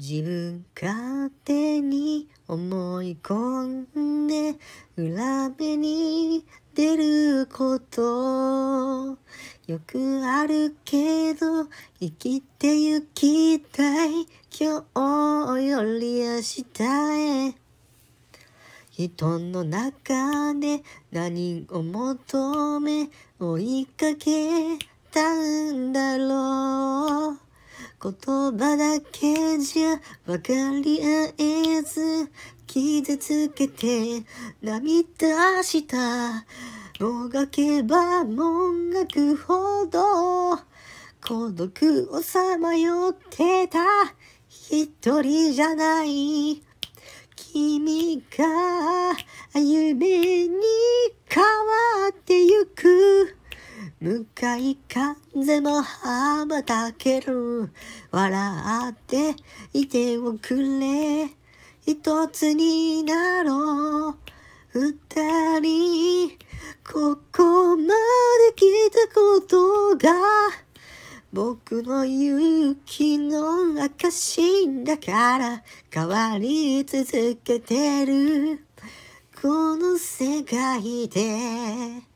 [0.00, 4.54] 自分勝手に思い込んで
[4.96, 6.42] 裏目に
[6.74, 9.18] 出ること。
[9.66, 11.66] よくあるけど
[12.00, 14.26] 生きてゆきたい
[14.58, 16.64] 今日より明日
[17.48, 17.54] へ。
[18.90, 20.82] 人の中で
[21.12, 24.78] 何を求め追いかけ
[25.12, 26.49] たんだろう。
[28.02, 32.30] 言葉だけじゃ分かり合えず
[32.66, 34.24] 傷つけて
[34.62, 36.46] 涙した
[36.98, 40.56] もがけばもがくほど
[41.20, 43.80] 孤独をさまよってた
[44.48, 44.88] 一
[45.20, 46.62] 人じゃない。
[47.52, 49.14] 君が
[49.54, 50.29] 夢
[54.00, 57.70] 向かい風も羽ばたける。
[58.10, 59.36] 笑って
[59.74, 61.28] いておくれ。
[61.86, 64.14] 一つになろう。
[64.72, 66.30] 二人
[66.82, 70.14] ここまで来たことが。
[71.30, 78.64] 僕の勇気の証だから変わり続けてる。
[79.42, 82.09] この世界で。